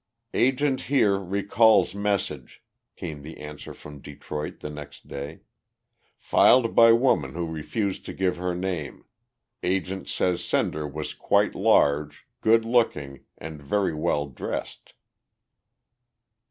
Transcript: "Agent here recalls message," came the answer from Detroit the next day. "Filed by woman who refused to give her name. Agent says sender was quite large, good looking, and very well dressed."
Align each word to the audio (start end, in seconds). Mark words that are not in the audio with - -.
"Agent 0.33 0.81
here 0.89 1.19
recalls 1.19 1.93
message," 1.93 2.63
came 2.95 3.21
the 3.21 3.37
answer 3.37 3.71
from 3.71 3.99
Detroit 3.99 4.59
the 4.61 4.69
next 4.71 5.07
day. 5.07 5.41
"Filed 6.17 6.73
by 6.75 6.91
woman 6.91 7.35
who 7.35 7.45
refused 7.45 8.03
to 8.07 8.13
give 8.13 8.37
her 8.37 8.55
name. 8.55 9.05
Agent 9.61 10.07
says 10.07 10.43
sender 10.43 10.87
was 10.87 11.13
quite 11.13 11.53
large, 11.53 12.25
good 12.39 12.65
looking, 12.65 13.25
and 13.37 13.61
very 13.61 13.93
well 13.93 14.25
dressed." 14.25 14.95